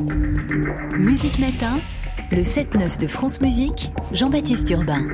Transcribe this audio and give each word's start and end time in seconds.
Musique 0.00 1.38
Matin, 1.38 1.78
le 2.32 2.42
7-9 2.42 2.98
de 2.98 3.06
France 3.06 3.40
Musique, 3.40 3.92
Jean-Baptiste 4.12 4.70
Urbain. 4.70 5.06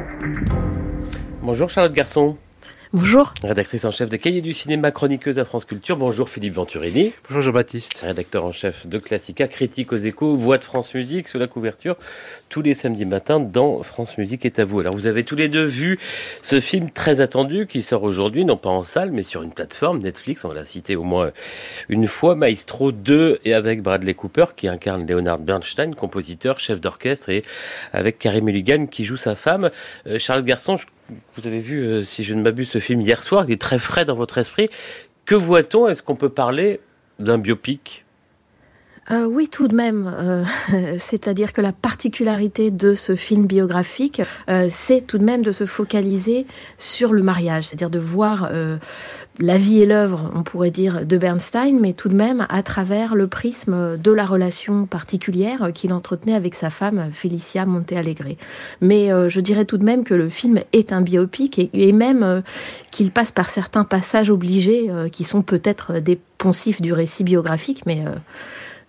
Bonjour 1.42 1.68
Charlotte 1.68 1.92
Garçon. 1.92 2.36
Bonjour. 2.98 3.34
Rédactrice 3.42 3.84
en 3.84 3.90
chef 3.90 4.08
des 4.08 4.18
Cahiers 4.18 4.40
du 4.40 4.54
cinéma, 4.54 4.90
chroniqueuse 4.90 5.38
à 5.38 5.44
France 5.44 5.66
Culture. 5.66 5.98
Bonjour 5.98 6.30
Philippe 6.30 6.54
Venturini. 6.54 7.12
Bonjour 7.28 7.42
Jean-Baptiste. 7.42 7.98
Rédacteur 7.98 8.46
en 8.46 8.52
chef 8.52 8.86
de 8.86 8.96
Classica, 8.96 9.48
critique 9.48 9.92
aux 9.92 9.98
échos, 9.98 10.34
voix 10.34 10.56
de 10.56 10.64
France 10.64 10.94
Musique 10.94 11.28
sous 11.28 11.36
la 11.36 11.46
couverture 11.46 11.96
tous 12.48 12.62
les 12.62 12.74
samedis 12.74 13.04
matins 13.04 13.38
dans 13.38 13.82
France 13.82 14.16
Musique 14.16 14.46
est 14.46 14.58
à 14.58 14.64
vous. 14.64 14.80
Alors 14.80 14.94
vous 14.94 15.06
avez 15.06 15.24
tous 15.24 15.36
les 15.36 15.50
deux 15.50 15.66
vu 15.66 15.98
ce 16.40 16.58
film 16.58 16.90
très 16.90 17.20
attendu 17.20 17.66
qui 17.66 17.82
sort 17.82 18.02
aujourd'hui, 18.02 18.46
non 18.46 18.56
pas 18.56 18.70
en 18.70 18.82
salle 18.82 19.10
mais 19.10 19.24
sur 19.24 19.42
une 19.42 19.52
plateforme 19.52 19.98
Netflix, 19.98 20.46
on 20.46 20.52
l'a 20.52 20.64
cité 20.64 20.96
au 20.96 21.02
moins 21.02 21.32
une 21.90 22.06
fois, 22.06 22.34
Maestro 22.34 22.92
2 22.92 23.40
et 23.44 23.52
avec 23.52 23.82
Bradley 23.82 24.14
Cooper 24.14 24.46
qui 24.56 24.68
incarne 24.68 25.06
Leonard 25.06 25.38
Bernstein, 25.38 25.94
compositeur, 25.94 26.60
chef 26.60 26.80
d'orchestre 26.80 27.28
et 27.28 27.44
avec 27.92 28.18
Carey 28.18 28.40
Mulligan 28.40 28.86
qui 28.86 29.04
joue 29.04 29.18
sa 29.18 29.34
femme. 29.34 29.70
Euh, 30.06 30.18
Charles 30.18 30.44
Garçon, 30.44 30.78
vous 31.36 31.46
avez 31.46 31.58
vu, 31.58 31.84
euh, 31.84 32.02
si 32.02 32.24
je 32.24 32.34
ne 32.34 32.42
m'abuse, 32.42 32.70
ce 32.70 32.78
film 32.78 33.00
hier 33.00 33.22
soir, 33.22 33.44
il 33.46 33.52
est 33.52 33.60
très 33.60 33.78
frais 33.78 34.04
dans 34.04 34.14
votre 34.14 34.38
esprit. 34.38 34.70
Que 35.24 35.34
voit-on? 35.34 35.88
Est-ce 35.88 36.02
qu'on 36.02 36.16
peut 36.16 36.30
parler 36.30 36.80
d'un 37.18 37.38
biopic? 37.38 38.05
Euh, 39.12 39.24
oui, 39.24 39.48
tout 39.48 39.68
de 39.68 39.74
même. 39.74 40.12
Euh, 40.18 40.44
C'est-à-dire 40.98 41.52
que 41.52 41.60
la 41.60 41.72
particularité 41.72 42.70
de 42.70 42.94
ce 42.94 43.14
film 43.14 43.46
biographique, 43.46 44.22
euh, 44.48 44.66
c'est 44.68 45.06
tout 45.06 45.18
de 45.18 45.24
même 45.24 45.42
de 45.42 45.52
se 45.52 45.64
focaliser 45.64 46.46
sur 46.76 47.12
le 47.12 47.22
mariage, 47.22 47.68
c'est-à-dire 47.68 47.90
de 47.90 47.98
voir 47.98 48.50
la 49.38 49.58
vie 49.58 49.82
et 49.82 49.86
l'œuvre, 49.86 50.32
on 50.34 50.42
pourrait 50.42 50.70
dire, 50.70 51.04
de 51.04 51.18
Bernstein, 51.18 51.78
mais 51.78 51.92
tout 51.92 52.08
de 52.08 52.14
même 52.14 52.46
à 52.48 52.62
travers 52.62 53.14
le 53.14 53.26
prisme 53.26 53.96
de 53.98 54.10
la 54.10 54.24
relation 54.24 54.86
particulière 54.86 55.70
qu'il 55.74 55.92
entretenait 55.92 56.34
avec 56.34 56.54
sa 56.54 56.70
femme 56.70 57.10
Felicia 57.12 57.66
Montealegre. 57.66 58.36
Mais 58.80 59.10
je 59.28 59.40
dirais 59.40 59.64
tout 59.64 59.78
de 59.78 59.84
même 59.84 60.04
que 60.04 60.14
le 60.14 60.28
film 60.28 60.60
est 60.72 60.92
un 60.92 61.02
biopic 61.02 61.70
et, 61.72 61.92
même 61.92 62.42
qu'il 62.90 63.10
passe 63.10 63.32
par 63.32 63.50
certains 63.50 63.84
passages 63.84 64.30
obligés 64.30 64.90
qui 65.12 65.24
sont 65.24 65.42
peut-être 65.42 65.98
des 66.00 66.18
poncifs 66.38 66.80
du 66.80 66.92
récit 66.92 67.24
biographique, 67.24 67.82
mais 67.86 68.04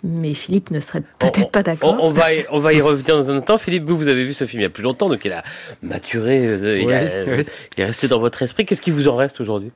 mais 0.04 0.34
Philippe 0.34 0.72
ne 0.72 0.80
serait 0.80 1.02
peut-être 1.20 1.50
pas 1.52 1.64
d'accord. 1.64 1.98
On, 2.00 2.08
on, 2.08 2.12
va 2.12 2.34
y, 2.34 2.46
on 2.52 2.60
va 2.60 2.74
y 2.74 2.82
revenir 2.82 3.16
dans 3.18 3.32
un 3.32 3.38
instant. 3.38 3.58
Philippe, 3.58 3.84
vous, 3.86 3.98
vous 3.98 4.08
avez 4.08 4.24
vu 4.26 4.34
ce 4.34 4.46
film 4.46 4.60
il 4.62 4.64
y 4.64 4.68
a 4.68 4.70
plus 4.70 4.84
longtemps, 4.84 5.10
donc 5.10 5.24
il 5.26 5.32
a 5.34 5.44
maturé, 5.82 6.46
euh, 6.46 6.80
il, 6.80 6.86
Oui, 6.88 6.94
a- 6.94 7.24
oui. 7.28 7.46
il 7.78 7.82
est 7.82 7.86
resté 7.86 8.08
dans 8.08 8.20
votre 8.20 8.42
esprit. 8.44 8.66
Qu'est-ce 8.66 8.82
qui 8.82 8.92
vous 8.92 9.08
en 9.08 9.16
reste 9.16 9.42
aujourd'hui? 9.42 9.72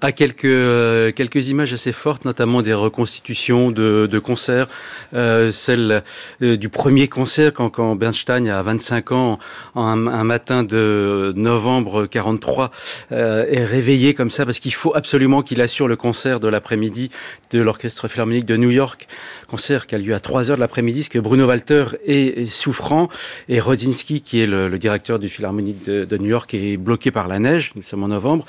À 0.00 0.12
quelques 0.12 0.44
euh, 0.44 1.12
quelques 1.12 1.48
images 1.48 1.72
assez 1.72 1.92
fortes, 1.92 2.24
notamment 2.24 2.62
des 2.62 2.74
reconstitutions 2.74 3.70
de, 3.70 4.08
de 4.10 4.18
concerts, 4.18 4.68
euh, 5.14 5.50
celle 5.50 6.02
euh, 6.42 6.56
du 6.56 6.68
premier 6.68 7.08
concert 7.08 7.52
quand, 7.52 7.70
quand 7.70 7.94
Bernstein 7.96 8.48
a 8.48 8.60
25 8.62 9.12
ans, 9.12 9.38
un, 9.74 9.96
matin 9.96 10.62
de 10.62 11.32
novembre 11.36 12.06
43, 12.06 12.70
euh, 13.12 13.46
est 13.48 13.64
réveillé 13.64 14.14
comme 14.14 14.30
ça 14.30 14.44
parce 14.44 14.58
qu'il 14.58 14.74
faut 14.74 14.94
absolument 14.94 15.42
qu'il 15.42 15.60
assure 15.60 15.88
le 15.88 15.96
concert 15.96 16.40
de 16.40 16.48
l'après-midi 16.48 17.10
de 17.50 17.60
l'orchestre 17.60 18.08
philharmonique 18.08 18.46
de 18.46 18.56
New 18.56 18.70
York, 18.70 19.06
concert 19.48 19.86
qui 19.86 19.94
a 19.94 19.98
lieu 19.98 20.14
à 20.14 20.20
3 20.20 20.50
heures 20.50 20.56
de 20.56 20.60
l'après-midi, 20.60 21.00
parce 21.00 21.08
que 21.08 21.18
Bruno 21.18 21.46
Walter 21.46 21.86
est, 22.06 22.46
souffrant 22.46 23.08
et 23.48 23.60
Rodzinski, 23.60 24.20
qui 24.20 24.40
est 24.40 24.46
le, 24.46 24.68
le 24.68 24.78
directeur 24.78 25.18
du 25.18 25.28
philharmonique 25.28 25.84
de, 25.84 26.16
New 26.16 26.30
York, 26.30 26.52
est 26.54 26.76
bloqué 26.76 27.10
par 27.10 27.28
la 27.28 27.38
neige. 27.38 27.72
Nous 27.76 27.82
sommes 27.82 28.02
en 28.02 28.08
novembre. 28.08 28.46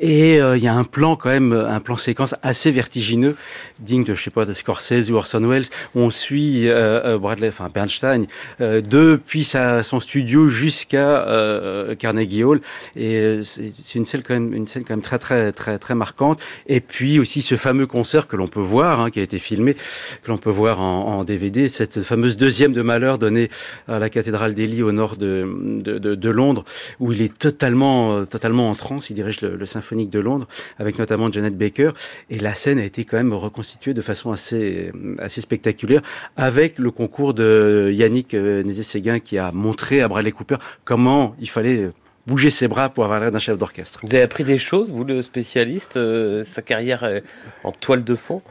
Et 0.00 0.36
il 0.36 0.62
y 0.62 0.68
a 0.68 0.69
un 0.72 0.84
plan 0.84 1.16
quand 1.16 1.30
même, 1.30 1.52
un 1.52 1.80
plan 1.80 1.96
séquence 1.96 2.34
assez 2.42 2.70
vertigineux, 2.70 3.36
digne 3.78 4.04
de, 4.04 4.14
je 4.14 4.22
sais 4.22 4.30
pas, 4.30 4.44
de 4.44 4.52
Scorsese 4.52 5.10
ou 5.10 5.16
Orson 5.16 5.40
Welles, 5.40 5.66
on 5.94 6.10
suit 6.10 6.68
euh, 6.68 7.14
euh, 7.14 7.18
Bradley, 7.18 7.48
enfin 7.48 7.68
Bernstein, 7.72 8.26
euh, 8.60 8.80
depuis 8.80 9.44
sa, 9.44 9.82
son 9.82 10.00
studio 10.00 10.46
jusqu'à 10.46 11.26
euh, 11.26 11.94
Carnegie 11.94 12.44
Hall. 12.44 12.60
Et 12.96 13.16
euh, 13.16 13.42
c'est 13.42 13.94
une 13.94 14.06
scène 14.06 14.22
quand 14.22 14.34
même, 14.34 14.54
une 14.54 14.68
scène 14.68 14.84
quand 14.84 14.94
même 14.94 15.02
très 15.02 15.18
très 15.18 15.52
très 15.52 15.78
très 15.78 15.94
marquante. 15.94 16.40
Et 16.66 16.80
puis 16.80 17.18
aussi 17.18 17.42
ce 17.42 17.56
fameux 17.56 17.86
concert 17.86 18.26
que 18.26 18.36
l'on 18.36 18.48
peut 18.48 18.60
voir, 18.60 19.00
hein, 19.00 19.10
qui 19.10 19.20
a 19.20 19.22
été 19.22 19.38
filmé, 19.38 19.74
que 19.74 20.30
l'on 20.30 20.38
peut 20.38 20.50
voir 20.50 20.80
en, 20.80 21.18
en 21.18 21.24
DVD, 21.24 21.68
cette 21.68 22.02
fameuse 22.02 22.36
deuxième 22.36 22.72
de 22.72 22.82
malheur 22.82 23.18
donnée 23.18 23.50
à 23.88 23.98
la 23.98 24.10
cathédrale 24.10 24.54
d'Ely 24.54 24.82
au 24.82 24.92
nord 24.92 25.16
de, 25.16 25.46
de, 25.80 25.98
de, 25.98 26.30
Londres, 26.30 26.64
où 27.00 27.12
il 27.12 27.22
est 27.22 27.36
totalement, 27.36 28.16
euh, 28.16 28.24
totalement 28.24 28.70
en 28.70 28.74
transe. 28.74 29.10
Il 29.10 29.14
dirige 29.14 29.40
le 29.40 29.66
symphonique 29.66 30.10
de 30.10 30.20
Londres, 30.20 30.46
avec 30.78 30.98
notamment 30.98 31.30
Janet 31.30 31.56
Baker. 31.56 31.90
Et 32.30 32.38
la 32.38 32.54
scène 32.54 32.78
a 32.78 32.84
été 32.84 33.04
quand 33.04 33.16
même 33.16 33.32
reconstituée 33.32 33.94
de 33.94 34.02
façon 34.02 34.32
assez, 34.32 34.92
assez 35.18 35.40
spectaculaire, 35.40 36.02
avec 36.36 36.78
le 36.78 36.90
concours 36.90 37.34
de 37.34 37.90
Yannick 37.92 38.34
euh, 38.34 38.62
Nézet-Séguin, 38.62 39.20
qui 39.20 39.38
a 39.38 39.52
montré 39.52 40.00
à 40.00 40.08
Bradley 40.08 40.32
Cooper 40.32 40.56
comment 40.84 41.34
il 41.40 41.48
fallait 41.48 41.90
bouger 42.26 42.50
ses 42.50 42.68
bras 42.68 42.88
pour 42.88 43.04
avoir 43.04 43.20
l'air 43.20 43.30
d'un 43.30 43.38
chef 43.38 43.58
d'orchestre. 43.58 44.00
Vous 44.02 44.14
avez 44.14 44.22
appris 44.22 44.44
des 44.44 44.58
choses, 44.58 44.90
vous 44.90 45.04
le 45.04 45.22
spécialiste, 45.22 45.96
euh, 45.96 46.44
sa 46.44 46.62
carrière 46.62 47.04
euh, 47.04 47.20
en 47.64 47.72
toile 47.72 48.04
de 48.04 48.14
fond? 48.14 48.42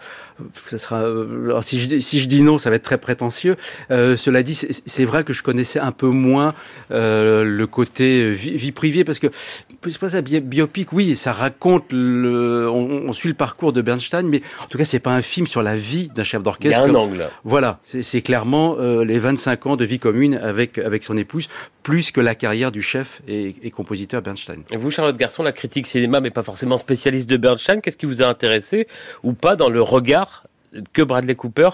Ça 0.66 0.78
sera. 0.78 1.02
euh, 1.04 1.46
alors 1.46 1.64
si, 1.64 1.80
je, 1.80 1.88
dis- 1.88 2.02
si 2.02 2.20
je 2.20 2.28
dis 2.28 2.42
non, 2.42 2.58
ça 2.58 2.70
va 2.70 2.76
être 2.78 2.84
très 2.84 2.98
prétentieux. 2.98 3.56
Euh, 3.92 4.16
cela 4.18 4.44
dit, 4.44 4.56
c'est 4.86 5.06
vrai 5.06 5.24
que 5.24 5.34
je 5.34 5.44
connaissais 5.44 5.80
un 5.80 5.92
peu 5.92 6.08
moins 6.08 6.54
euh, 6.92 7.44
le 7.44 7.68
côté 7.68 8.32
vie, 8.32 8.56
vie 8.56 8.72
privée 8.72 9.04
parce 9.04 9.20
que 9.20 9.28
c'est 9.88 10.00
pas 10.00 10.10
ça 10.10 10.22
bi- 10.22 10.40
biopic. 10.42 10.94
Oui, 10.94 11.16
ça 11.16 11.32
raconte 11.32 11.86
le. 11.92 12.70
On, 12.70 13.08
on 13.10 13.14
suit 13.14 13.30
le 13.30 13.36
parcours 13.36 13.74
de 13.74 13.82
Bernstein, 13.82 14.24
mais 14.28 14.42
en 14.64 14.68
tout 14.68 14.78
cas, 14.78 14.86
c'est 14.86 15.00
pas 15.00 15.14
un 15.14 15.22
film 15.22 15.48
sur 15.48 15.62
la 15.62 15.76
vie 15.76 16.10
d'un 16.16 16.24
chef 16.24 16.40
Il 16.40 16.42
y 16.42 16.44
d'orchestre. 16.44 16.80
a 16.80 16.84
un 16.84 16.88
comme- 16.88 16.96
angle. 16.96 17.30
Voilà, 17.44 17.80
c'est 17.84 18.04
c'est 18.04 18.22
clairement 18.22 18.76
euh, 18.80 19.04
les 19.04 19.20
25 19.20 19.66
ans 19.68 19.76
de 19.76 19.86
vie 19.86 20.00
commune 20.00 20.36
avec 20.36 20.78
avec 20.78 21.04
son 21.04 21.18
épouse, 21.18 21.50
plus 21.84 22.12
que 22.12 22.22
la 22.22 22.36
carrière 22.36 22.72
du 22.72 22.82
chef 22.82 23.22
et, 23.28 23.56
et 23.64 23.72
compositeur 23.72 24.22
Bernstein. 24.22 24.64
Et 24.72 24.78
vous, 24.78 24.92
Charlotte 24.92 25.18
Garçon, 25.18 25.44
la 25.44 25.52
critique 25.52 25.88
cinéma, 25.88 26.22
mais 26.22 26.30
pas 26.32 26.44
forcément 26.44 26.78
spécialiste 26.78 27.30
de 27.30 27.38
Bernstein, 27.38 27.82
qu'est-ce 27.82 27.98
qui 27.98 28.06
vous 28.06 28.22
a 28.22 28.26
intéressé 28.26 28.88
ou 29.24 29.34
pas 29.34 29.56
dans 29.56 29.70
le 29.70 29.82
regard 29.82 30.29
que 30.94 31.02
Bradley 31.02 31.36
Cooper 31.36 31.70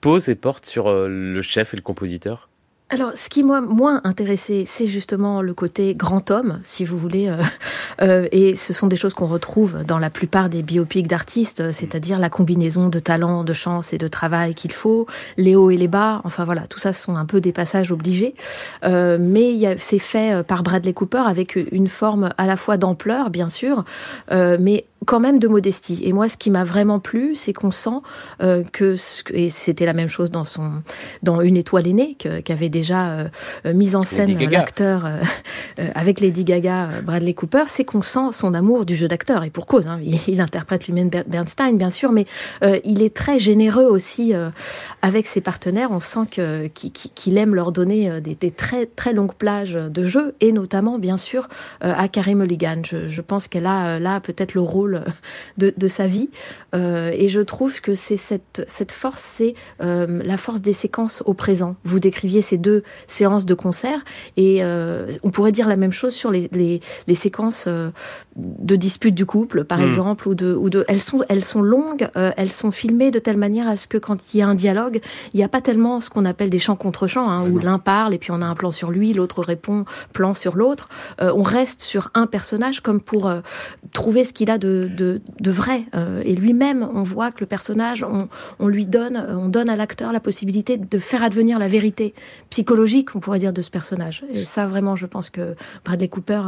pose 0.00 0.28
et 0.28 0.34
porte 0.34 0.66
sur 0.66 0.88
euh, 0.88 1.08
le 1.08 1.42
chef 1.42 1.74
et 1.74 1.76
le 1.76 1.82
compositeur 1.82 2.48
Alors, 2.90 3.12
ce 3.14 3.28
qui 3.28 3.42
m'a 3.42 3.60
moins 3.60 4.00
intéressé, 4.04 4.64
c'est 4.66 4.86
justement 4.86 5.42
le 5.42 5.54
côté 5.54 5.94
grand 5.94 6.30
homme, 6.30 6.60
si 6.64 6.84
vous 6.84 6.98
voulez. 6.98 7.28
euh, 7.28 7.42
euh, 8.02 8.28
et 8.32 8.56
ce 8.56 8.72
sont 8.72 8.86
des 8.86 8.96
choses 8.96 9.14
qu'on 9.14 9.26
retrouve 9.26 9.84
dans 9.84 9.98
la 9.98 10.10
plupart 10.10 10.48
des 10.48 10.62
biopics 10.62 11.08
d'artistes, 11.08 11.72
c'est-à-dire 11.72 12.18
la 12.18 12.28
combinaison 12.28 12.88
de 12.88 12.98
talent, 12.98 13.44
de 13.44 13.52
chance 13.52 13.92
et 13.92 13.98
de 13.98 14.08
travail 14.08 14.54
qu'il 14.54 14.72
faut, 14.72 15.06
les 15.36 15.56
hauts 15.56 15.70
et 15.70 15.76
les 15.76 15.88
bas. 15.88 16.20
Enfin 16.24 16.44
voilà, 16.44 16.66
tout 16.66 16.78
ça 16.78 16.92
sont 16.92 17.16
un 17.16 17.24
peu 17.24 17.40
des 17.40 17.52
passages 17.52 17.92
obligés. 17.92 18.34
Mais 18.82 19.76
c'est 19.78 19.98
fait 19.98 20.44
par 20.46 20.62
Bradley 20.62 20.92
Cooper 20.92 21.22
avec 21.26 21.56
une 21.56 21.88
forme 21.88 22.30
à 22.36 22.46
la 22.46 22.56
fois 22.56 22.76
d'ampleur, 22.76 23.30
bien 23.30 23.48
sûr, 23.48 23.84
mais 24.30 24.84
quand 25.04 25.20
même 25.20 25.38
de 25.38 25.48
modestie. 25.48 26.00
Et 26.02 26.12
moi, 26.12 26.28
ce 26.28 26.36
qui 26.36 26.50
m'a 26.50 26.64
vraiment 26.64 27.00
plu, 27.00 27.34
c'est 27.34 27.52
qu'on 27.52 27.70
sent 27.70 28.00
euh, 28.42 28.62
que, 28.72 28.96
et 29.32 29.50
c'était 29.50 29.86
la 29.86 29.92
même 29.92 30.08
chose 30.08 30.30
dans 30.30 30.44
son, 30.44 30.82
dans 31.22 31.40
Une 31.40 31.56
étoile 31.56 31.86
aînée, 31.88 32.16
qu'avait 32.44 32.68
déjà 32.68 33.10
euh, 33.10 33.28
euh, 33.66 33.72
mise 33.74 33.96
en 33.96 34.02
scène 34.02 34.28
Lady 34.28 34.44
Gaga. 34.44 34.58
l'acteur 34.58 35.06
euh, 35.06 35.18
euh, 35.80 35.88
avec 35.94 36.20
Lady 36.20 36.44
Gaga, 36.44 36.88
Bradley 37.04 37.34
Cooper, 37.34 37.64
c'est 37.68 37.84
qu'on 37.84 38.02
sent 38.02 38.32
son 38.32 38.54
amour 38.54 38.84
du 38.84 38.96
jeu 38.96 39.08
d'acteur. 39.08 39.44
Et 39.44 39.50
pour 39.50 39.66
cause, 39.66 39.86
hein, 39.86 39.98
il, 40.02 40.18
il 40.28 40.40
interprète 40.40 40.86
lui-même 40.86 41.08
Ber- 41.08 41.24
Bernstein, 41.26 41.76
bien 41.76 41.90
sûr, 41.90 42.12
mais 42.12 42.26
il 42.84 43.02
est 43.02 43.14
très 43.14 43.38
généreux 43.38 43.84
aussi 43.86 44.32
avec 45.04 45.26
ses 45.26 45.42
partenaires. 45.42 45.90
On 45.92 46.00
sent 46.00 46.26
que- 46.30 46.66
qu'il 46.68 47.36
aime 47.36 47.54
leur 47.54 47.72
donner 47.72 48.10
euh, 48.10 48.20
des, 48.20 48.34
des 48.34 48.50
très, 48.50 48.86
très 48.86 49.12
longues 49.12 49.34
plages 49.34 49.74
de 49.74 50.04
jeu, 50.06 50.34
et 50.40 50.50
notamment, 50.50 50.98
bien 50.98 51.18
sûr, 51.18 51.46
euh, 51.84 51.92
à 51.94 52.08
Carey 52.08 52.34
Mulligan. 52.34 52.80
Je, 52.86 53.08
je 53.08 53.20
pense 53.20 53.46
qu'elle 53.46 53.66
a 53.66 53.96
euh, 53.96 53.98
là 53.98 54.20
peut-être 54.20 54.54
le 54.54 54.62
rôle 54.62 55.04
de, 55.58 55.74
de 55.76 55.88
sa 55.88 56.06
vie. 56.06 56.30
Et 56.74 57.28
je 57.28 57.40
trouve 57.40 57.80
que 57.80 57.94
c'est 57.94 58.16
cette, 58.16 58.62
cette 58.66 58.90
force, 58.90 59.20
c'est 59.22 59.54
la 59.78 60.36
force 60.36 60.60
des 60.60 60.72
séquences 60.72 61.22
au 61.24 61.32
présent. 61.34 61.76
Vous 61.84 62.00
décriviez 62.00 62.42
ces 62.42 62.58
deux 62.58 62.82
séances 63.06 63.46
de 63.46 63.54
concert, 63.54 64.00
et 64.36 64.62
on 65.22 65.30
pourrait 65.30 65.52
dire 65.52 65.68
la 65.68 65.76
même 65.76 65.92
chose 65.92 66.14
sur 66.14 66.32
les, 66.32 66.48
les, 66.52 66.80
les 67.06 67.14
séquences 67.14 67.68
de 68.36 68.76
dispute 68.76 69.14
du 69.14 69.24
couple, 69.26 69.62
par 69.64 69.78
Mm. 69.78 69.84
exemple, 69.84 70.28
ou 70.28 70.34
de, 70.34 70.52
ou 70.52 70.68
de, 70.68 70.84
elles 70.88 71.00
sont, 71.00 71.20
elles 71.28 71.44
sont 71.44 71.62
longues, 71.62 72.08
elles 72.36 72.50
sont 72.50 72.72
filmées 72.72 73.12
de 73.12 73.20
telle 73.20 73.36
manière 73.36 73.68
à 73.68 73.76
ce 73.76 73.86
que 73.86 73.98
quand 73.98 74.18
il 74.34 74.38
y 74.38 74.42
a 74.42 74.48
un 74.48 74.56
dialogue, 74.56 74.93
il 75.32 75.36
n'y 75.36 75.44
a 75.44 75.48
pas 75.48 75.60
tellement 75.60 76.00
ce 76.00 76.10
qu'on 76.10 76.24
appelle 76.24 76.50
des 76.50 76.58
chants 76.58 76.76
contre 76.76 77.06
chants, 77.06 77.28
hein, 77.30 77.48
où 77.48 77.58
l'un 77.58 77.78
parle 77.78 78.14
et 78.14 78.18
puis 78.18 78.30
on 78.30 78.40
a 78.40 78.46
un 78.46 78.54
plan 78.54 78.70
sur 78.70 78.90
lui, 78.90 79.12
l'autre 79.12 79.42
répond, 79.42 79.84
plan 80.12 80.34
sur 80.34 80.56
l'autre. 80.56 80.88
Euh, 81.20 81.32
on 81.34 81.42
reste 81.42 81.82
sur 81.82 82.10
un 82.14 82.26
personnage 82.26 82.80
comme 82.80 83.00
pour 83.00 83.26
euh, 83.26 83.40
trouver 83.92 84.24
ce 84.24 84.32
qu'il 84.32 84.50
a 84.50 84.58
de, 84.58 84.88
de, 84.96 85.20
de 85.40 85.50
vrai. 85.50 85.84
Euh, 85.94 86.22
et 86.24 86.34
lui-même, 86.34 86.88
on 86.94 87.02
voit 87.02 87.30
que 87.32 87.40
le 87.40 87.46
personnage, 87.46 88.04
on, 88.04 88.28
on 88.58 88.68
lui 88.68 88.86
donne, 88.86 89.16
on 89.30 89.48
donne 89.48 89.68
à 89.68 89.76
l'acteur 89.76 90.12
la 90.12 90.20
possibilité 90.20 90.76
de 90.76 90.98
faire 90.98 91.22
advenir 91.22 91.58
la 91.58 91.68
vérité 91.68 92.14
psychologique, 92.50 93.14
on 93.14 93.20
pourrait 93.20 93.38
dire, 93.38 93.52
de 93.52 93.62
ce 93.62 93.70
personnage. 93.70 94.24
Et 94.30 94.44
ça, 94.44 94.66
vraiment, 94.66 94.96
je 94.96 95.06
pense 95.06 95.30
que 95.30 95.54
Bradley 95.84 96.08
Cooper 96.08 96.42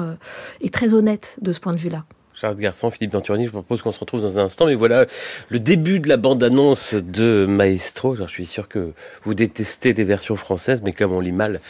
est 0.60 0.72
très 0.72 0.94
honnête 0.94 1.36
de 1.40 1.52
ce 1.52 1.60
point 1.60 1.72
de 1.72 1.78
vue-là. 1.78 2.04
Charles 2.38 2.56
Garçon, 2.56 2.90
Philippe 2.90 3.14
Venturini, 3.14 3.46
je 3.46 3.50
propose 3.50 3.80
qu'on 3.80 3.92
se 3.92 3.98
retrouve 3.98 4.20
dans 4.20 4.36
un 4.36 4.44
instant. 4.44 4.66
Mais 4.66 4.74
voilà 4.74 5.06
le 5.48 5.58
début 5.58 6.00
de 6.00 6.08
la 6.08 6.18
bande-annonce 6.18 6.92
de 6.92 7.46
Maestro. 7.48 8.14
je 8.14 8.26
suis 8.26 8.44
sûr 8.44 8.68
que 8.68 8.92
vous 9.22 9.32
détestez 9.32 9.94
des 9.94 10.04
versions 10.04 10.36
françaises, 10.36 10.82
mais 10.82 10.92
comme 10.92 11.12
on 11.12 11.20
lit 11.20 11.32
mal 11.32 11.60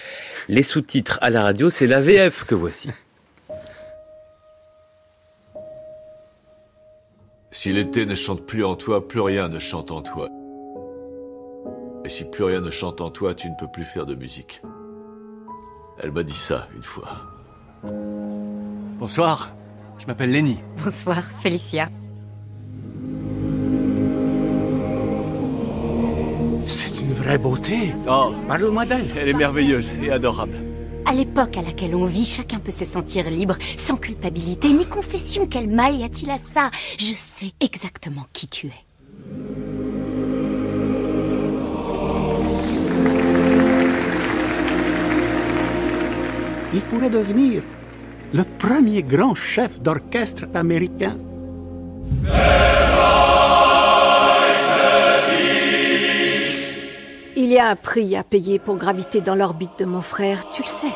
les 0.48 0.64
sous-titres 0.64 1.20
à 1.22 1.30
la 1.30 1.42
radio, 1.42 1.70
c'est 1.70 1.86
la 1.86 2.00
VF 2.00 2.44
que 2.44 2.56
voici. 2.56 2.90
Si 7.52 7.72
l'été 7.72 8.04
ne 8.04 8.16
chante 8.16 8.44
plus 8.44 8.64
en 8.64 8.74
toi, 8.74 9.06
plus 9.06 9.20
rien 9.20 9.48
ne 9.48 9.60
chante 9.60 9.92
en 9.92 10.02
toi. 10.02 10.28
Et 12.04 12.08
si 12.08 12.24
plus 12.24 12.42
rien 12.42 12.60
ne 12.60 12.70
chante 12.70 13.00
en 13.00 13.10
toi, 13.10 13.34
tu 13.34 13.48
ne 13.48 13.54
peux 13.54 13.69
plus 13.69 13.84
faire 13.84 14.04
de 14.04 14.16
musique. 14.16 14.62
Elle 16.02 16.10
m'a 16.10 16.24
dit 16.24 16.34
ça 16.34 16.69
une 16.74 16.82
fois. 16.82 17.22
Bonsoir. 18.98 19.52
Je 19.98 20.06
m'appelle 20.06 20.31
Lenny. 20.32 20.58
Bonsoir, 20.84 21.22
Félicia. 21.40 21.88
C'est 26.66 27.00
une 27.00 27.12
vraie 27.12 27.38
beauté. 27.38 27.93
Oh, 28.08 28.32
Parle-moi 28.46 28.87
d'elle. 28.87 29.06
elle 29.19 29.28
est 29.28 29.32
merveilleuse 29.34 29.90
et 30.02 30.10
adorable. 30.10 30.56
À 31.06 31.14
l'époque 31.14 31.56
à 31.56 31.62
laquelle 31.62 31.94
on 31.94 32.04
vit, 32.04 32.25
chacun 32.25 32.58
peut 32.58 32.72
se 32.72 32.84
sentir 32.84 33.31
libre, 33.31 33.56
sans 33.76 33.96
culpabilité 33.96 34.72
ni 34.72 34.84
confession. 34.87 35.46
Quel 35.46 35.69
mal 35.69 35.94
y 35.96 36.02
a-t-il 36.04 36.31
à 36.31 36.38
ça? 36.52 36.70
Je 36.98 37.14
sais 37.14 37.52
exactement 37.60 38.26
qui 38.32 38.48
tu 38.48 38.66
es. 38.66 38.72
Il 46.75 46.81
pourrait 46.82 47.10
devenir 47.10 47.62
le 48.32 48.44
premier 48.58 49.02
grand 49.02 49.34
chef 49.34 49.81
d'orchestre 49.81 50.44
américain. 50.55 51.17
Il 57.37 57.52
y 57.52 57.58
a 57.58 57.69
un 57.69 57.76
prix 57.76 58.17
à 58.17 58.25
payer 58.25 58.58
pour 58.58 58.76
graviter 58.76 59.20
dans 59.20 59.34
l'orbite 59.34 59.78
de 59.78 59.84
mon 59.84 60.00
frère, 60.00 60.49
tu 60.50 60.62
le 60.62 60.69
sais. 60.69 60.93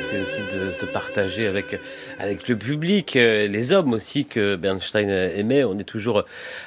c'est 0.00 0.22
aussi 0.22 0.40
se 0.72 0.86
partager 0.86 1.46
avec, 1.46 1.80
avec 2.18 2.48
le 2.48 2.56
public, 2.56 3.16
euh, 3.16 3.46
les 3.48 3.72
hommes 3.72 3.92
aussi 3.92 4.24
que 4.24 4.56
Bernstein 4.56 5.08
aimait. 5.08 5.64
On 5.64 5.78
est 5.78 5.84
toujours 5.84 6.24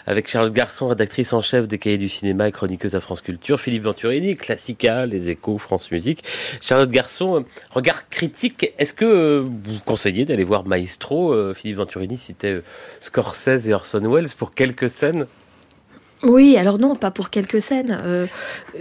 avec 0.08 0.28
Charlotte 0.28 0.54
Garçon, 0.54 0.88
rédactrice 0.88 1.34
en 1.34 1.42
chef 1.42 1.68
des 1.68 1.78
Cahiers 1.78 1.98
du 1.98 2.10
cinéma 2.10 2.48
et 2.48 2.52
chroniqueuse 2.52 2.96
à 2.96 3.02
France 3.02 3.22
Culture, 3.22 3.60
Philippe 3.60 3.84
Venturini, 3.84 4.36
Classica, 4.36 5.06
Les 5.06 5.30
Échos, 5.30 5.58
France 5.58 5.92
Musique. 5.92 6.24
Charlotte 6.62 6.92
Garçon, 6.92 7.46
regard 7.72 8.10
critique, 8.10 8.74
est-ce 8.78 8.94
que 8.94 9.40
vous 9.40 9.80
conseillez 9.86 10.26
d'aller 10.26 10.44
voir 10.44 10.66
Maestro? 10.66 11.34
Euh, 11.34 11.54
Philippe 11.54 11.78
Venturini 11.78 12.18
citait 12.18 12.62
Scorsese 13.02 13.68
et 13.68 13.74
Orson 13.74 14.02
Welles 14.10 14.30
pour 14.38 14.54
quelques 14.54 14.90
scènes 14.90 15.26
oui, 16.24 16.58
alors 16.58 16.80
non, 16.80 16.96
pas 16.96 17.12
pour 17.12 17.30
quelques 17.30 17.62
scènes. 17.62 18.00
Euh, 18.04 18.26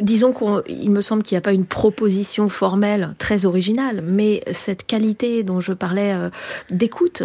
disons 0.00 0.32
qu'il 0.32 0.90
me 0.90 1.00
semble 1.00 1.22
qu'il 1.22 1.34
n'y 1.34 1.38
a 1.38 1.42
pas 1.42 1.52
une 1.52 1.66
proposition 1.66 2.48
formelle 2.48 3.14
très 3.18 3.44
originale, 3.44 4.02
mais 4.06 4.42
cette 4.52 4.86
qualité 4.86 5.42
dont 5.42 5.60
je 5.60 5.72
parlais 5.72 6.12
euh, 6.14 6.30
d'écoute 6.70 7.22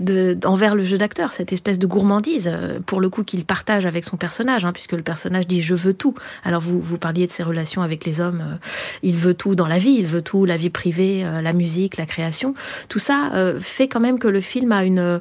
euh, 0.00 0.34
envers 0.44 0.74
le 0.74 0.84
jeu 0.84 0.96
d'acteur, 0.96 1.32
cette 1.32 1.52
espèce 1.52 1.78
de 1.78 1.86
gourmandise, 1.86 2.50
pour 2.86 3.00
le 3.00 3.10
coup 3.10 3.24
qu'il 3.24 3.44
partage 3.44 3.84
avec 3.84 4.04
son 4.04 4.16
personnage, 4.16 4.64
hein, 4.64 4.72
puisque 4.72 4.92
le 4.92 5.02
personnage 5.02 5.46
dit 5.46 5.60
je 5.60 5.74
veux 5.74 5.94
tout. 5.94 6.14
Alors 6.44 6.60
vous, 6.60 6.98
parliez 6.98 7.26
de 7.26 7.32
ses 7.32 7.42
relations 7.42 7.82
avec 7.82 8.04
les 8.04 8.20
hommes, 8.20 8.58
il 9.02 9.16
veut 9.16 9.34
tout 9.34 9.54
dans 9.54 9.66
la 9.66 9.78
vie, 9.78 9.96
il 9.98 10.06
veut 10.06 10.22
tout, 10.22 10.44
la 10.44 10.56
vie 10.56 10.70
privée, 10.70 11.26
la 11.42 11.52
musique, 11.52 11.96
la 11.96 12.06
création. 12.06 12.54
Tout 12.88 13.00
ça 13.00 13.30
fait 13.58 13.88
quand 13.88 14.00
même 14.00 14.18
que 14.18 14.28
le 14.28 14.40
film 14.40 14.72
a 14.72 14.84
une, 14.84 15.20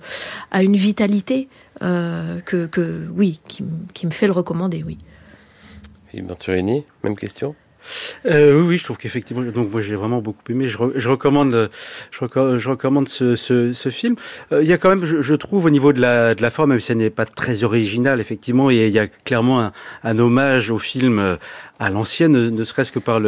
a 0.52 0.64
une 0.64 0.76
vitalité 0.76 1.50
euh, 1.71 1.71
que, 1.82 2.66
que, 2.68 3.08
oui, 3.16 3.40
qui, 3.48 3.64
qui, 3.94 4.06
me 4.06 4.12
fait 4.12 4.28
le 4.28 4.34
recommander, 4.34 4.84
oui. 4.84 4.98
Philippe 6.08 6.28
Venturini, 6.28 6.86
même 7.04 7.16
question? 7.16 7.56
Euh, 8.26 8.62
oui, 8.62 8.78
je 8.78 8.84
trouve 8.84 8.98
qu'effectivement, 8.98 9.44
donc 9.44 9.72
moi 9.72 9.82
j'ai 9.82 9.96
vraiment 9.96 10.22
beaucoup 10.22 10.42
aimé. 10.50 10.68
Je, 10.68 10.78
recommande, 11.10 11.70
je, 12.12 12.70
recommande 12.70 13.08
ce, 13.08 13.90
film. 13.90 14.16
Euh, 14.52 14.64
il 14.64 14.70
y 14.70 14.74
a 14.74 14.78
quand 14.78 14.90
même, 14.90 15.06
je, 15.06 15.34
trouve, 15.36 15.66
au 15.66 15.70
niveau 15.70 15.94
de 15.94 16.02
la, 16.02 16.50
forme, 16.50 16.72
même 16.72 16.80
si 16.80 16.88
ça 16.88 16.96
n'est 16.96 17.10
pas 17.10 17.26
très 17.26 17.64
original, 17.64 18.20
effectivement, 18.20 18.70
il 18.70 18.90
y 18.90 19.00
a, 19.00 19.08
clairement 19.08 19.72
un, 20.04 20.20
hommage 20.20 20.72
au 20.72 20.78
film 20.78 21.20
euh, 21.20 21.36
à 21.80 21.90
l'ancienne, 21.90 22.50
ne 22.50 22.64
serait-ce 22.64 22.92
que 22.92 23.00
par 23.00 23.20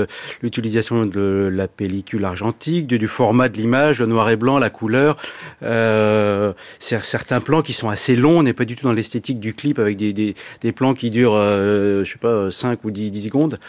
l'utilisation 0.41 1.05
de 1.05 1.49
la 1.51 1.67
pellicule 1.67 2.23
argentique, 2.23 2.85
du, 2.87 3.07
format 3.07 3.49
de 3.49 3.57
l'image, 3.57 3.99
le 3.99 4.05
noir 4.05 4.29
et 4.29 4.35
blanc, 4.35 4.59
la 4.59 4.69
couleur. 4.69 5.17
Euh, 5.63 6.53
certains 6.79 7.41
plans 7.41 7.63
qui 7.63 7.73
sont 7.73 7.89
assez 7.89 8.15
longs, 8.15 8.39
on 8.39 8.43
n'est 8.43 8.53
pas 8.53 8.65
du 8.65 8.75
tout 8.75 8.83
dans 8.83 8.93
l'esthétique 8.93 9.39
du 9.39 9.55
clip 9.55 9.79
avec 9.79 9.97
des, 9.97 10.35
plans 10.75 10.93
qui 10.93 11.09
durent, 11.09 11.33
je 11.33 12.03
sais 12.05 12.19
pas, 12.19 12.51
5 12.51 12.83
ou 12.83 12.91
10, 12.91 13.09
10 13.09 13.23
secondes. 13.23 13.59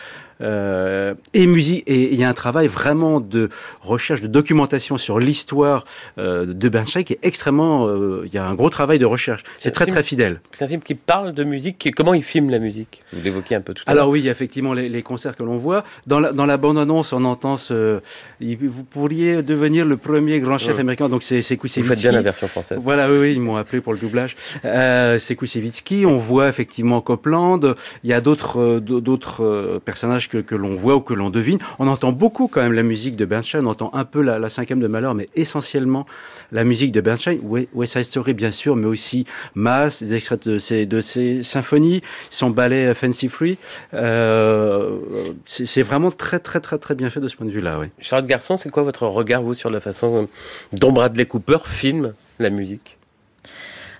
Euh, 0.40 1.14
et 1.32 1.46
musique 1.46 1.84
et 1.86 2.12
il 2.12 2.19
y 2.19 2.25
a 2.25 2.28
un 2.28 2.34
travail 2.34 2.66
vraiment 2.66 3.20
de 3.20 3.50
recherche 3.81 4.20
de 4.20 4.26
documentation 4.26 4.98
sur 4.98 5.19
l'histoire 5.19 5.84
euh, 6.19 6.46
de 6.46 6.69
Bernstein 6.69 7.04
qui 7.04 7.12
est 7.12 7.19
extrêmement 7.22 7.86
euh, 7.86 8.22
il 8.26 8.34
y 8.34 8.38
a 8.38 8.44
un 8.44 8.54
gros 8.54 8.70
travail 8.70 8.98
de 8.98 9.06
recherche. 9.06 9.44
C'est 9.56 9.70
très 9.70 9.86
très 9.86 10.02
fidèle. 10.02 10.40
C'est 10.50 10.64
un 10.64 10.69
film 10.69 10.82
qui 10.82 10.94
parle 10.94 11.32
de 11.32 11.44
musique 11.44 11.90
comment 11.94 12.14
il 12.14 12.22
filme 12.22 12.50
la 12.50 12.58
musique? 12.58 13.04
Vous 13.12 13.22
l'évoquiez 13.22 13.56
un 13.56 13.60
peu 13.60 13.75
tout 13.75 13.84
à 13.86 13.92
l'heure. 13.92 14.02
alors 14.02 14.12
oui 14.12 14.28
effectivement 14.28 14.72
les, 14.75 14.88
les 14.88 15.02
concerts 15.02 15.36
que 15.36 15.42
l'on 15.42 15.56
voit. 15.56 15.84
Dans 16.06 16.20
la, 16.20 16.32
dans 16.32 16.46
la 16.46 16.56
bande 16.56 16.78
annonce 16.78 17.12
on 17.12 17.25
entend 17.25 17.56
ce 17.56 18.00
vous 18.40 18.84
pourriez 18.84 19.42
devenir 19.42 19.87
le 19.87 19.96
premier 19.96 20.40
grand 20.40 20.58
chef 20.58 20.78
américain. 20.78 21.08
Donc 21.08 21.22
c'est 21.22 21.42
c'est 21.42 21.58
vous 21.62 21.69
faites 21.69 22.00
bien 22.00 22.12
la 22.12 22.22
version 22.22 22.48
française. 22.48 22.78
Voilà 22.80 23.10
oui, 23.10 23.19
oui 23.19 23.32
ils 23.34 23.40
m'ont 23.40 23.56
appelé 23.56 23.80
pour 23.80 23.92
le 23.92 23.98
doublage. 23.98 24.37
Euh, 24.64 25.19
c'est 25.19 25.37
Koussevitzky 25.37 26.06
on 26.06 26.16
voit 26.16 26.48
effectivement 26.48 27.00
Copland 27.00 27.60
il 28.02 28.10
y 28.10 28.12
a 28.12 28.20
d'autres 28.20 28.80
d'autres 28.80 29.80
personnages 29.84 30.24
que, 30.29 30.55
l'on 30.55 30.75
voit 30.75 30.97
ou 30.97 31.00
que 31.00 31.15
l'on 31.15 31.31
devine. 31.31 31.59
On 31.79 31.88
entend 31.88 32.12
beaucoup 32.12 32.49
quand 32.49 32.62
même 32.62 32.73
la 32.73 32.82
musique 32.82 33.17
de 33.17 33.25
Bernstein, 33.25 33.67
on 33.67 33.71
entend 33.71 33.91
un 33.94 34.05
peu 34.05 34.23
la, 34.23 34.49
cinquième 34.49 34.81
de 34.81 34.87
Malheur, 34.87 35.15
mais 35.15 35.29
essentiellement 35.35 36.06
la 36.53 36.65
musique 36.65 36.93
de 36.93 37.00
Bernstein, 37.00 37.38
West 37.43 37.93
Side 37.93 38.05
Story 38.05 38.35
bien 38.35 38.50
sûr, 38.50 38.76
mais 38.76 38.87
aussi 38.87 39.25
Mass, 39.55 40.03
des 40.03 40.15
extraits 40.15 40.47
de 40.47 40.59
ses, 40.59 41.43
symphonies, 41.43 42.03
son 42.31 42.50
ballet 42.50 42.87
euh, 42.87 42.94
Fancy 42.94 43.29
Free. 43.29 43.59
Euh, 43.93 44.99
c'est 45.47 45.82
vraiment 45.82 46.11
très 46.11 46.38
très 46.38 46.61
très 46.61 46.79
très 46.79 46.94
bien 46.94 47.11
fait 47.11 47.21
de 47.21 47.29
ce 47.29 47.37
point 47.37 47.47
de 47.47 47.53
vue-là. 47.53 47.79
Oui. 47.81 47.87
Charlotte 48.00 48.29
Garçon, 48.29 48.56
c'est 48.56 48.71
quoi 48.71 48.82
votre 48.82 49.06
regard 49.06 49.43
vous 49.43 49.55
sur 49.55 49.71
la 49.71 49.81
façon 49.81 50.28
dont 50.73 50.93
Bradley 50.93 51.26
Cooper 51.26 51.59
filme 51.66 52.14
la 52.38 52.50
musique? 52.50 52.99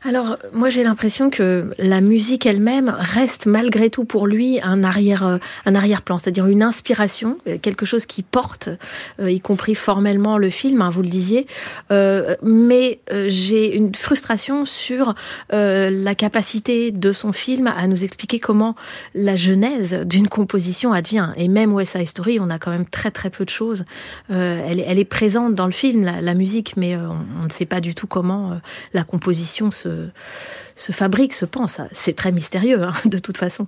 Alors, 0.07 0.37
moi, 0.53 0.69
j'ai 0.69 0.83
l'impression 0.83 1.31
que 1.31 1.71
la 1.79 2.03
musique 2.03 2.45
elle-même 2.45 2.95
reste 2.99 3.47
malgré 3.47 3.89
tout 3.89 4.05
pour 4.05 4.27
lui 4.27 4.61
un 4.63 4.85
arrière, 4.85 5.27
euh, 5.27 5.39
un 5.65 5.75
arrière-plan, 5.75 6.19
c'est-à-dire 6.19 6.47
une 6.47 6.63
inspiration, 6.63 7.39
euh, 7.49 7.57
quelque 7.57 7.87
chose 7.87 8.05
qui 8.05 8.23
porte, 8.23 8.69
euh, 9.19 9.31
y 9.31 9.41
compris 9.41 9.75
formellement 9.75 10.37
le 10.37 10.51
film, 10.51 10.83
hein, 10.83 10.91
vous 10.91 11.01
le 11.01 11.09
disiez. 11.09 11.47
Mais 12.43 13.01
j'ai 13.29 13.75
une 13.75 13.95
frustration 13.95 14.65
sur 14.65 15.15
la 15.51 16.15
capacité 16.15 16.91
de 16.91 17.13
son 17.13 17.33
film 17.33 17.67
à 17.67 17.87
nous 17.87 18.05
expliquer 18.05 18.39
comment 18.41 18.75
la 19.15 19.37
genèse 19.37 19.95
d'une 20.05 20.29
composition 20.29 20.93
advient. 20.93 21.31
Et 21.37 21.49
même 21.49 21.73
West 21.73 21.97
Side 21.97 22.09
Story, 22.09 22.39
on 22.41 22.51
a 22.51 22.59
quand 22.59 22.71
même 22.71 22.87
très 22.87 23.11
très 23.11 23.31
peu 23.31 23.45
de 23.45 23.51
choses. 23.51 23.85
Elle, 24.29 24.81
est 24.99 25.05
présente 25.05 25.55
dans 25.55 25.67
le 25.67 25.73
film, 25.73 26.05
la, 26.05 26.35
musique, 26.35 26.77
mais 26.77 26.97
on, 26.97 27.45
ne 27.45 27.51
sait 27.51 27.67
pas 27.67 27.81
du 27.81 27.95
tout 27.95 28.07
comment 28.07 28.59
la 28.93 29.05
composition 29.05 29.71
se 29.71 29.94
se, 30.77 30.93
fabrique, 30.93 31.35
se 31.35 31.45
pense. 31.45 31.81
C'est 31.93 32.15
très 32.17 32.33
mystérieux, 32.33 32.83
hein, 32.83 32.95
de 33.05 33.19
toute 33.19 33.37
façon. 33.37 33.67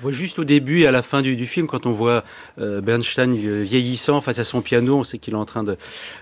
On 0.00 0.02
voit 0.04 0.12
juste 0.12 0.38
au 0.38 0.44
début 0.44 0.80
et 0.80 0.86
à 0.86 0.90
la 0.90 1.02
fin 1.02 1.22
du, 1.22 1.36
du 1.36 1.46
film, 1.46 1.66
quand 1.66 1.86
on 1.86 1.90
voit 1.90 2.24
euh, 2.58 2.80
Bernstein 2.80 3.34
vieillissant 3.34 4.20
face 4.20 4.38
à 4.38 4.44
son 4.44 4.60
piano, 4.60 4.96
on 4.98 5.04
sait 5.04 5.18
qu'il 5.18 5.34
est 5.34 5.38
en 5.38 5.44
train 5.44 5.62
de, 5.62 5.76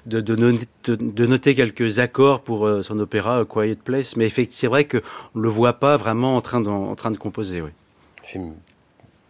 de, 0.06 0.20
de, 0.20 0.36
noter, 0.36 0.66
de, 0.86 1.26
noter 1.26 1.54
quelques 1.54 1.98
accords 1.98 2.42
pour 2.42 2.66
euh, 2.66 2.82
son 2.82 2.98
opéra 2.98 3.44
Quiet 3.44 3.78
Place. 3.82 4.16
Mais 4.16 4.26
effectivement, 4.26 4.52
c'est 4.52 4.66
vrai 4.66 4.84
qu'on 4.84 5.00
ne 5.34 5.42
le 5.42 5.48
voit 5.48 5.74
pas 5.74 5.96
vraiment 5.96 6.36
en 6.36 6.40
train 6.40 6.60
de, 6.60 6.68
en 6.68 6.94
train 6.94 7.10
de 7.10 7.16
composer. 7.16 7.60
Oui. 7.60 7.70
Film 8.22 8.52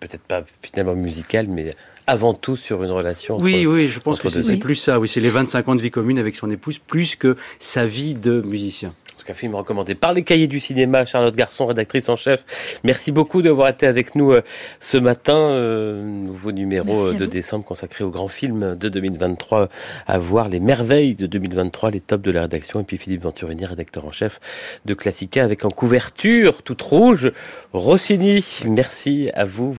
peut-être 0.06 0.22
pas 0.22 0.44
finalement 0.62 0.94
musical, 0.94 1.46
mais 1.48 1.76
avant 2.06 2.34
tout 2.34 2.56
sur 2.56 2.82
une 2.82 2.90
relation. 2.90 3.36
Entre, 3.36 3.44
oui, 3.44 3.66
oui, 3.66 3.88
je 3.88 4.00
pense 4.00 4.20
que 4.20 4.28
c'est 4.28 4.56
plus 4.56 4.74
ça. 4.74 4.98
Oui, 4.98 5.08
c'est 5.08 5.20
les 5.20 5.30
25 5.30 5.68
ans 5.68 5.74
de 5.74 5.82
vie 5.82 5.90
commune 5.90 6.18
avec 6.18 6.34
son 6.34 6.50
épouse, 6.50 6.78
plus 6.78 7.16
que 7.16 7.36
sa 7.58 7.84
vie 7.84 8.14
de 8.14 8.40
musicien 8.42 8.92
tout 9.22 9.28
cas 9.28 9.34
film 9.34 9.54
recommandé 9.54 9.94
par 9.94 10.12
les 10.12 10.24
cahiers 10.24 10.48
du 10.48 10.58
cinéma, 10.58 11.04
Charlotte 11.04 11.36
Garçon, 11.36 11.66
rédactrice 11.66 12.08
en 12.08 12.16
chef. 12.16 12.44
Merci 12.82 13.12
beaucoup 13.12 13.40
d'avoir 13.40 13.68
été 13.68 13.86
avec 13.86 14.16
nous 14.16 14.32
euh, 14.32 14.42
ce 14.80 14.96
matin. 14.96 15.36
Euh, 15.36 16.02
nouveau 16.02 16.50
numéro 16.50 17.12
de 17.12 17.24
décembre 17.24 17.64
consacré 17.64 18.02
au 18.02 18.10
grand 18.10 18.26
film 18.26 18.74
de 18.74 18.88
2023 18.88 19.68
à 20.08 20.18
voir 20.18 20.48
les 20.48 20.58
merveilles 20.58 21.14
de 21.14 21.26
2023, 21.26 21.92
les 21.92 22.00
tops 22.00 22.22
de 22.22 22.32
la 22.32 22.42
rédaction. 22.42 22.80
Et 22.80 22.84
puis 22.84 22.96
Philippe 22.96 23.22
Venturini, 23.22 23.64
rédacteur 23.64 24.06
en 24.06 24.10
chef 24.10 24.40
de 24.86 24.94
Classica 24.94 25.44
avec 25.44 25.64
en 25.64 25.70
couverture 25.70 26.64
toute 26.64 26.82
rouge 26.82 27.30
Rossini. 27.72 28.44
Merci 28.66 29.30
à 29.34 29.44
vous. 29.44 29.70